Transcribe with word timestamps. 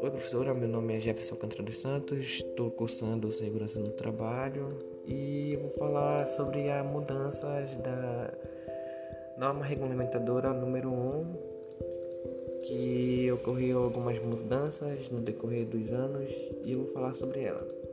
Oi, 0.00 0.10
professora. 0.10 0.54
Meu 0.54 0.68
nome 0.68 0.96
é 0.96 1.00
Jefferson 1.00 1.36
Cantra 1.36 1.62
dos 1.62 1.78
Santos. 1.78 2.18
Estou 2.18 2.70
cursando 2.70 3.30
Segurança 3.30 3.78
no 3.78 3.90
Trabalho 3.90 4.70
e 5.06 5.58
vou 5.60 5.70
falar 5.72 6.26
sobre 6.26 6.70
as 6.70 6.86
mudanças 6.86 7.74
da 7.74 8.32
norma 9.36 9.66
regulamentadora 9.66 10.54
número 10.54 10.90
1, 10.90 11.34
que 12.64 13.30
ocorreu 13.32 13.82
algumas 13.82 14.18
mudanças 14.24 15.10
no 15.10 15.20
decorrer 15.20 15.66
dos 15.66 15.92
anos 15.92 16.30
e 16.64 16.72
eu 16.72 16.84
vou 16.84 16.92
falar 16.92 17.12
sobre 17.14 17.42
ela. 17.42 17.85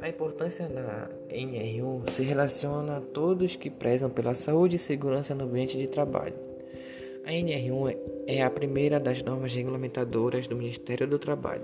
A 0.00 0.08
importância 0.08 0.68
da 0.68 1.10
NR1 1.28 2.10
se 2.10 2.22
relaciona 2.22 2.98
a 2.98 3.00
todos 3.00 3.56
que 3.56 3.68
prezam 3.70 4.10
pela 4.10 4.34
saúde 4.34 4.76
e 4.76 4.78
segurança 4.78 5.34
no 5.34 5.44
ambiente 5.44 5.76
de 5.76 5.88
trabalho 5.88 6.48
a 7.28 7.30
NR1 7.30 7.94
é 8.26 8.42
a 8.42 8.48
primeira 8.48 8.98
das 8.98 9.22
normas 9.22 9.54
regulamentadoras 9.54 10.46
do 10.46 10.56
Ministério 10.56 11.06
do 11.06 11.18
Trabalho. 11.18 11.60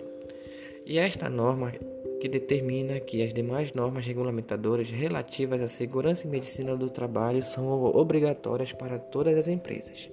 E 0.84 0.98
é 0.98 1.06
esta 1.06 1.30
norma 1.30 1.72
que 2.20 2.28
determina 2.28 3.00
que 3.00 3.22
as 3.22 3.32
demais 3.32 3.72
normas 3.72 4.04
regulamentadoras 4.04 4.90
relativas 4.90 5.62
à 5.62 5.68
segurança 5.68 6.26
e 6.26 6.30
medicina 6.30 6.76
do 6.76 6.90
trabalho 6.90 7.42
são 7.46 7.66
obrigatórias 7.82 8.74
para 8.74 8.98
todas 8.98 9.38
as 9.38 9.48
empresas. 9.48 10.10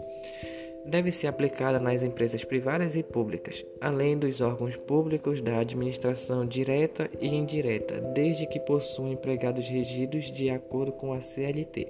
Deve 0.86 1.12
ser 1.12 1.28
aplicada 1.28 1.80
nas 1.80 2.02
empresas 2.02 2.44
privadas 2.44 2.96
e 2.96 3.04
públicas, 3.04 3.66
além 3.80 4.18
dos 4.18 4.42
órgãos 4.42 4.76
públicos 4.76 5.40
da 5.40 5.60
administração 5.60 6.46
direta 6.46 7.10
e 7.20 7.28
indireta, 7.28 8.02
desde 8.14 8.48
que 8.48 8.60
possuam 8.60 9.12
empregados 9.12 9.70
regidos 9.70 10.32
de 10.32 10.50
acordo 10.50 10.92
com 10.92 11.14
a 11.14 11.22
CLT. 11.22 11.88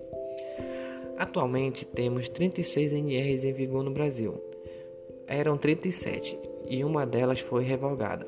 Atualmente 1.18 1.86
temos 1.86 2.28
36 2.28 2.94
NRs 2.94 3.46
em 3.46 3.54
vigor 3.54 3.84
no 3.84 3.92
Brasil. 3.92 4.42
Eram 5.28 5.58
37 5.58 6.38
e 6.68 6.84
uma 6.84 7.06
delas 7.06 7.40
foi 7.40 7.64
revogada, 7.64 8.28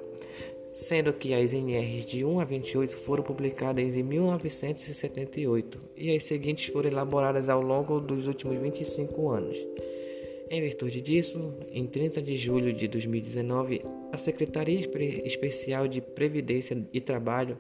sendo 0.73 1.11
que 1.11 1.33
as 1.33 1.53
NRs 1.53 2.05
de 2.05 2.23
1 2.23 2.39
a 2.39 2.45
28 2.45 2.97
foram 2.97 3.23
publicadas 3.23 3.95
em 3.95 4.03
1978 4.03 5.81
e 5.97 6.15
as 6.15 6.23
seguintes 6.23 6.71
foram 6.71 6.89
elaboradas 6.89 7.49
ao 7.49 7.61
longo 7.61 7.99
dos 7.99 8.27
últimos 8.27 8.57
25 8.59 9.29
anos. 9.29 9.57
Em 10.49 10.61
virtude 10.61 11.01
disso, 11.01 11.53
em 11.71 11.87
30 11.87 12.21
de 12.21 12.37
julho 12.37 12.73
de 12.73 12.87
2019, 12.87 13.81
a 14.11 14.17
Secretaria 14.17 14.87
Especial 15.25 15.87
de 15.87 16.01
Previdência 16.01 16.77
e 16.93 17.01
Trabalho, 17.01 17.57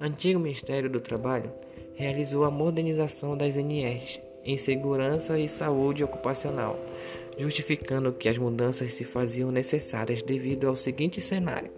antigo 0.00 0.38
Ministério 0.38 0.90
do 0.90 1.00
Trabalho, 1.00 1.52
realizou 1.94 2.44
a 2.44 2.50
modernização 2.50 3.36
das 3.36 3.56
NRs 3.56 4.20
em 4.44 4.58
segurança 4.58 5.38
e 5.38 5.48
saúde 5.48 6.04
ocupacional, 6.04 6.78
justificando 7.38 8.12
que 8.12 8.28
as 8.28 8.36
mudanças 8.36 8.92
se 8.92 9.04
faziam 9.04 9.50
necessárias 9.50 10.22
devido 10.22 10.68
ao 10.68 10.76
seguinte 10.76 11.20
cenário: 11.20 11.70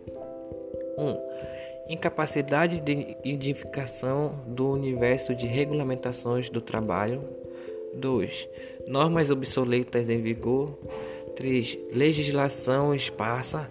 1. 0.98 1.05
Um, 1.05 1.17
incapacidade 1.89 2.81
de 2.81 3.17
identificação 3.23 4.41
do 4.47 4.69
universo 4.70 5.35
de 5.35 5.47
regulamentações 5.47 6.51
do 6.51 6.61
trabalho. 6.61 7.23
2. 7.97 8.48
Normas 8.86 9.30
obsoletas 9.30 10.08
em 10.08 10.20
vigor. 10.20 10.78
3. 11.34 11.78
Legislação 11.92 12.94
esparsa. 12.94 13.70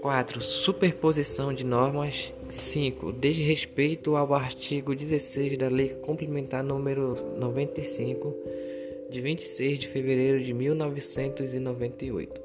4. 0.00 0.40
Superposição 0.40 1.52
de 1.52 1.64
normas. 1.64 2.32
5. 2.48 3.12
Desrespeito 3.12 4.16
ao 4.16 4.34
artigo 4.34 4.94
16 4.94 5.56
da 5.56 5.68
Lei 5.68 5.90
Complementar 5.90 6.62
número 6.62 7.16
95, 7.38 8.34
de 9.10 9.20
26 9.20 9.78
de 9.78 9.88
fevereiro 9.88 10.42
de 10.42 10.52
1998. 10.52 12.40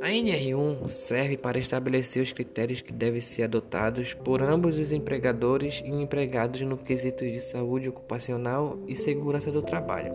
A 0.00 0.08
NR1 0.08 0.88
serve 0.88 1.36
para 1.36 1.58
estabelecer 1.58 2.22
os 2.22 2.32
critérios 2.32 2.80
que 2.80 2.92
devem 2.92 3.20
ser 3.20 3.44
adotados 3.44 4.14
por 4.14 4.42
ambos 4.42 4.78
os 4.78 4.92
empregadores 4.92 5.82
e 5.84 5.90
empregados 5.90 6.60
no 6.62 6.76
quesito 6.76 7.24
de 7.24 7.40
saúde 7.40 7.88
ocupacional 7.88 8.78
e 8.88 8.96
segurança 8.96 9.52
do 9.52 9.62
trabalho. 9.62 10.12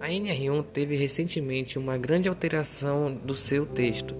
A 0.00 0.08
NR1 0.08 0.64
teve 0.72 0.96
recentemente 0.96 1.78
uma 1.78 1.98
grande 1.98 2.28
alteração 2.28 3.14
do 3.14 3.34
seu 3.34 3.66
texto 3.66 4.14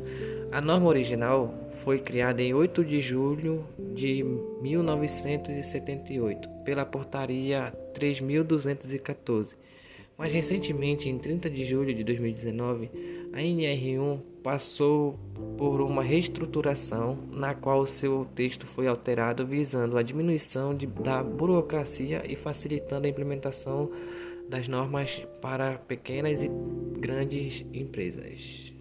a 0.53 0.61
norma 0.61 0.89
original 0.89 1.55
foi 1.77 2.01
criada 2.01 2.43
em 2.43 2.53
8 2.53 2.85
de 2.85 3.01
julho 3.01 3.65
de 3.95 4.25
1978 4.61 6.49
pela 6.65 6.85
Portaria 6.85 7.73
3214, 7.95 9.57
mas 10.21 10.35
recentemente, 10.35 11.09
em 11.09 11.17
30 11.17 11.49
de 11.49 11.65
julho 11.65 11.95
de 11.95 12.05
2019, 12.05 12.91
a 13.33 13.39
NR1 13.39 14.21
passou 14.43 15.19
por 15.57 15.81
uma 15.81 16.03
reestruturação 16.03 17.17
na 17.33 17.55
qual 17.55 17.87
seu 17.87 18.27
texto 18.35 18.67
foi 18.67 18.87
alterado 18.87 19.47
visando 19.47 19.97
a 19.97 20.03
diminuição 20.03 20.75
de, 20.75 20.87
da 20.87 21.23
burocracia 21.23 22.23
e 22.29 22.37
facilitando 22.37 23.07
a 23.07 23.11
implementação 23.11 23.91
das 24.47 24.69
normas 24.69 25.23
para 25.41 25.79
pequenas 25.79 26.43
e 26.43 26.51
grandes 26.99 27.65
empresas. 27.73 28.75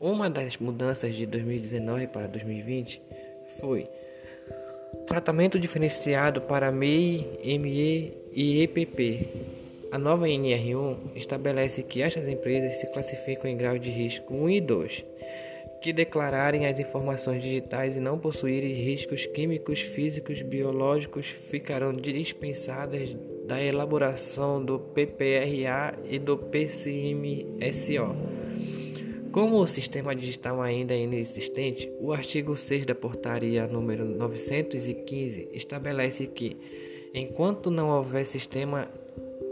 Uma 0.00 0.30
das 0.30 0.56
mudanças 0.56 1.14
de 1.14 1.26
2019 1.26 2.06
para 2.06 2.26
2020 2.26 3.02
foi 3.60 3.86
tratamento 5.06 5.58
diferenciado 5.58 6.42
para 6.42 6.72
MEI, 6.72 7.58
ME 7.58 8.12
e 8.32 8.62
EPP. 8.62 9.28
A 9.92 9.98
nova 9.98 10.26
NR1 10.26 10.96
estabelece 11.14 11.82
que 11.82 12.02
estas 12.02 12.28
empresas 12.28 12.80
se 12.80 12.92
classificam 12.92 13.48
em 13.48 13.56
grau 13.56 13.78
de 13.78 13.90
risco 13.90 14.34
1 14.34 14.50
e 14.50 14.60
2, 14.60 15.04
que 15.80 15.92
declararem 15.92 16.66
as 16.66 16.80
informações 16.80 17.40
digitais 17.40 17.96
e 17.96 18.00
não 18.00 18.18
possuírem 18.18 18.74
riscos 18.74 19.26
químicos, 19.26 19.80
físicos, 19.80 20.42
biológicos 20.42 21.26
ficarão 21.26 21.92
dispensadas 21.92 23.16
da 23.46 23.62
elaboração 23.62 24.62
do 24.62 24.80
PPRA 24.80 25.96
e 26.10 26.18
do 26.18 26.36
PCMSO. 26.36 28.16
Como 29.36 29.60
o 29.60 29.66
sistema 29.66 30.16
digital 30.16 30.62
ainda 30.62 30.94
é 30.94 31.00
inexistente, 31.00 31.92
o 32.00 32.10
artigo 32.10 32.56
6 32.56 32.86
da 32.86 32.94
portaria 32.94 33.66
número 33.66 34.02
915 34.02 35.50
estabelece 35.52 36.26
que, 36.26 36.56
enquanto 37.12 37.70
não 37.70 37.90
houver 37.90 38.24
sistema 38.24 38.90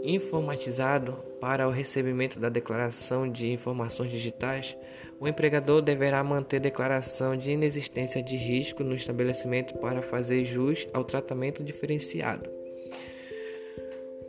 informatizado 0.03 1.13
para 1.39 1.67
o 1.67 1.71
recebimento 1.71 2.39
da 2.39 2.49
declaração 2.49 3.31
de 3.31 3.51
informações 3.51 4.09
digitais, 4.09 4.75
o 5.19 5.27
empregador 5.27 5.83
deverá 5.83 6.23
manter 6.23 6.59
declaração 6.59 7.37
de 7.37 7.51
inexistência 7.51 8.23
de 8.23 8.35
risco 8.37 8.83
no 8.83 8.95
estabelecimento 8.95 9.75
para 9.75 10.01
fazer 10.01 10.45
jus 10.45 10.87
ao 10.95 11.03
tratamento 11.03 11.63
diferenciado. 11.63 12.64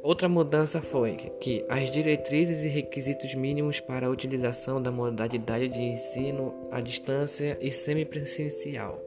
Outra 0.06 0.28
mudança 0.28 0.80
foi 0.80 1.16
que 1.40 1.64
as 1.68 1.90
diretrizes 1.90 2.62
e 2.62 2.68
requisitos 2.68 3.34
mínimos 3.34 3.80
para 3.80 4.06
a 4.06 4.08
utilização 4.08 4.80
da 4.80 4.88
modalidade 4.88 5.66
de 5.66 5.80
ensino 5.80 6.54
à 6.70 6.80
distância 6.80 7.58
e 7.60 7.72
semipresencial. 7.72 9.02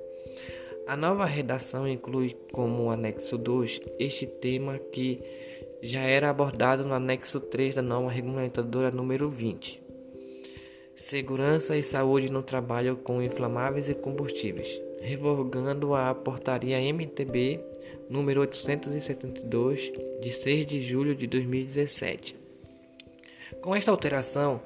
A 0.86 0.98
nova 0.98 1.24
redação 1.24 1.88
inclui 1.88 2.36
como 2.52 2.92
anexo 2.92 3.38
2 3.38 3.80
este 3.98 4.28
tema 4.28 4.78
que 4.78 5.24
já 5.82 6.02
era 6.02 6.30
abordado 6.30 6.84
no 6.84 6.94
anexo 6.94 7.40
3 7.40 7.76
da 7.76 7.82
norma 7.82 8.12
regulamentadora 8.12 8.92
número 8.92 9.30
20. 9.30 9.82
Segurança 10.94 11.78
e 11.78 11.82
saúde 11.82 12.30
no 12.30 12.44
trabalho 12.44 12.98
com 12.98 13.24
inflamáveis 13.24 13.88
e 13.88 13.94
combustíveis, 13.94 14.82
revogando 15.00 15.96
a 15.96 16.14
portaria 16.14 16.82
MTB 16.82 17.69
número 18.10 18.42
872, 18.42 19.92
de 20.22 20.32
6 20.32 20.68
de 20.68 20.82
julho 20.82 21.16
de 21.16 21.28
2017. 21.28 22.36
Com 23.62 23.76
esta 23.76 23.92
alteração, 23.92 24.62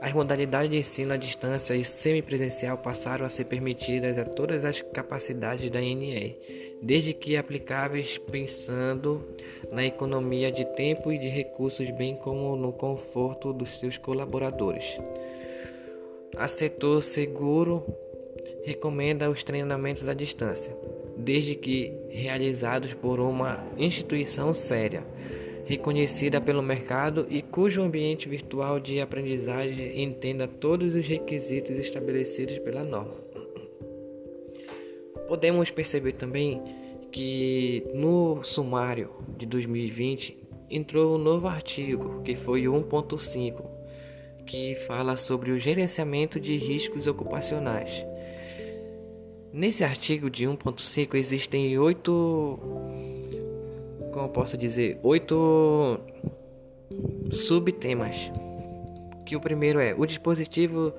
as 0.00 0.12
modalidades 0.12 0.70
de 0.70 0.76
ensino 0.78 1.12
à 1.12 1.16
distância 1.16 1.74
e 1.74 1.84
semipresencial 1.84 2.78
passaram 2.78 3.26
a 3.26 3.28
ser 3.28 3.44
permitidas 3.44 4.16
a 4.16 4.24
todas 4.24 4.64
as 4.64 4.80
capacidades 4.80 5.70
da 5.70 5.80
NE, 5.80 6.36
desde 6.80 7.12
que 7.12 7.36
aplicáveis 7.36 8.16
pensando 8.16 9.36
na 9.72 9.84
economia 9.84 10.52
de 10.52 10.64
tempo 10.64 11.12
e 11.12 11.18
de 11.18 11.28
recursos, 11.28 11.90
bem 11.90 12.14
como 12.16 12.56
no 12.56 12.72
conforto 12.72 13.52
dos 13.52 13.78
seus 13.78 13.98
colaboradores. 13.98 14.96
A 16.36 16.46
Setor 16.46 17.02
Seguro 17.02 17.84
recomenda 18.64 19.28
os 19.28 19.42
treinamentos 19.42 20.08
à 20.08 20.14
distância 20.14 20.76
desde 21.18 21.54
que 21.54 21.92
realizados 22.08 22.94
por 22.94 23.18
uma 23.20 23.66
instituição 23.76 24.54
séria, 24.54 25.04
reconhecida 25.66 26.40
pelo 26.40 26.62
mercado 26.62 27.26
e 27.28 27.42
cujo 27.42 27.82
ambiente 27.82 28.28
virtual 28.28 28.80
de 28.80 29.00
aprendizagem 29.00 30.02
entenda 30.02 30.46
todos 30.48 30.94
os 30.94 31.06
requisitos 31.06 31.76
estabelecidos 31.78 32.58
pela 32.60 32.84
norma. 32.84 33.16
Podemos 35.26 35.70
perceber 35.70 36.12
também 36.12 36.62
que 37.10 37.84
no 37.92 38.42
sumário 38.42 39.10
de 39.36 39.44
2020 39.44 40.38
entrou 40.70 41.16
um 41.16 41.18
novo 41.18 41.48
artigo, 41.48 42.22
que 42.22 42.36
foi 42.36 42.68
o 42.68 42.72
1.5, 42.72 43.62
que 44.46 44.74
fala 44.74 45.16
sobre 45.16 45.50
o 45.50 45.58
gerenciamento 45.58 46.40
de 46.40 46.56
riscos 46.56 47.06
ocupacionais. 47.06 48.04
Nesse 49.52 49.82
artigo 49.82 50.28
de 50.30 50.44
1.5 50.44 51.14
existem 51.14 51.78
oito, 51.78 52.58
como 54.12 54.28
posso 54.28 54.56
dizer, 54.56 54.98
oito 55.02 56.00
subtemas. 57.30 58.30
Que 59.24 59.36
o 59.36 59.40
primeiro 59.40 59.80
é 59.80 59.94
o 59.94 60.06
dispositivo 60.06 60.92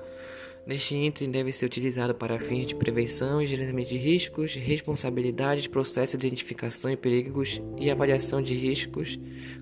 Neste 0.66 0.94
item 0.94 1.30
deve 1.30 1.52
ser 1.52 1.66
utilizado 1.66 2.14
para 2.14 2.38
fins 2.38 2.66
de 2.66 2.74
prevenção 2.74 3.40
e 3.40 3.46
gerenciamento 3.46 3.88
de 3.88 3.96
riscos, 3.96 4.54
responsabilidades, 4.54 5.66
processo 5.66 6.16
de 6.18 6.26
identificação 6.26 6.90
e 6.90 6.96
perigos 6.96 7.60
e 7.76 7.90
avaliação 7.90 8.42
de 8.42 8.54
riscos, 8.54 9.18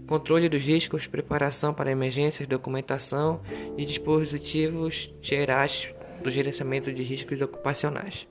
controle 0.06 0.49
dos 0.49 0.62
riscos, 0.62 1.06
preparação 1.06 1.73
para 1.73 1.90
emergências, 1.90 2.49
documentação 2.49 3.40
e 3.76 3.87
dispositivos 3.87 5.11
gerais 5.23 5.94
do 6.23 6.31
gerenciamento 6.31 6.93
de 6.93 7.03
riscos 7.03 7.41
ocupacionais. 7.43 8.26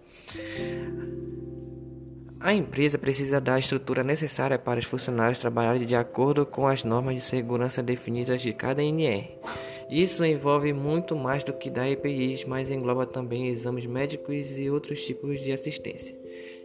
A 2.39 2.53
empresa 2.53 2.99
precisa 2.99 3.41
dar 3.41 3.55
a 3.55 3.59
estrutura 3.59 4.03
necessária 4.03 4.59
para 4.59 4.79
os 4.79 4.85
funcionários 4.85 5.39
trabalharem 5.39 5.85
de 5.85 5.95
acordo 5.95 6.45
com 6.45 6.67
as 6.67 6.83
normas 6.83 7.15
de 7.15 7.21
segurança 7.21 7.81
definidas 7.81 8.41
de 8.41 8.53
cada 8.53 8.83
NR. 8.83 9.37
Isso 9.89 10.23
envolve 10.23 10.71
muito 10.73 11.15
mais 11.15 11.43
do 11.43 11.53
que 11.53 11.69
dar 11.69 11.89
EPIs, 11.89 12.45
mas 12.45 12.69
engloba 12.69 13.05
também 13.05 13.47
exames 13.47 13.85
médicos 13.85 14.57
e 14.57 14.69
outros 14.69 15.03
tipos 15.03 15.41
de 15.41 15.51
assistência. 15.51 16.15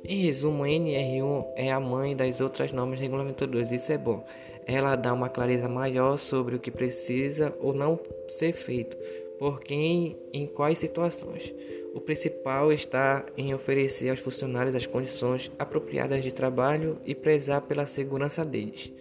Em 0.05 0.23
resumo, 0.23 0.65
a 0.65 0.67
NR1 0.67 1.47
é 1.55 1.71
a 1.71 1.79
mãe 1.79 2.17
das 2.17 2.41
outras 2.41 2.73
normas 2.73 2.99
regulamentadoras. 2.99 3.71
Isso 3.71 3.93
é 3.93 3.99
bom. 3.99 4.25
Ela 4.67 4.97
dá 4.97 5.13
uma 5.13 5.29
clareza 5.29 5.69
maior 5.69 6.19
sobre 6.19 6.57
o 6.57 6.59
que 6.59 6.71
precisa 6.71 7.55
ou 7.61 7.73
não 7.73 7.99
ser 8.29 8.53
feito, 8.53 8.97
por 9.43 9.59
quem, 9.59 10.17
em 10.33 10.47
quais 10.47 10.79
situações. 10.79 11.53
O 11.93 12.01
principal 12.01 12.73
está 12.73 13.27
em 13.37 13.53
oferecer 13.53 14.09
aos 14.09 14.21
funcionários 14.21 14.77
as 14.77 14.87
condições 14.87 15.51
apropriadas 15.59 16.23
de 16.23 16.31
trabalho 16.31 17.01
e 17.05 17.13
prezar 17.13 17.61
pela 17.63 17.85
segurança 17.85 18.45
deles. 18.45 18.93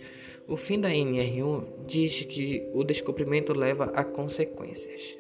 O 0.47 0.57
fim 0.57 0.81
da 0.81 0.89
NR1 0.89 1.85
diz 1.85 2.23
que 2.23 2.67
o 2.73 2.83
descobrimento 2.83 3.53
leva 3.53 3.91
a 3.93 4.03
consequências. 4.03 5.15